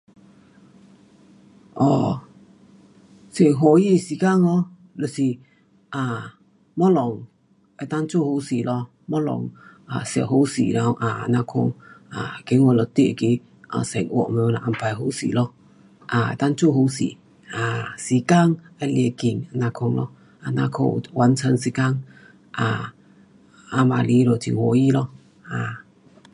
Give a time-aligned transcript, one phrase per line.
[1.75, 2.21] 哦，
[3.33, 5.21] 很欢喜时间咯就是，
[5.89, 5.99] 啊，
[6.79, 7.07] 东西能
[7.95, 8.71] 够做好势咯，
[9.11, 9.51] 东西
[9.91, 11.51] 啊写好势了，啊，这样款。
[12.15, 12.75] 啊，觉得你那
[13.77, 15.53] 个生活全部安排好势咯。
[16.07, 17.09] 啊，能够做好势，
[17.53, 20.09] 啊，时间非常快，这样款咯，
[20.43, 21.81] 这样款完成时间，
[22.51, 22.93] 啊，
[23.69, 25.07] 啊晚来就很欢喜咯。
[25.47, 25.85] 啊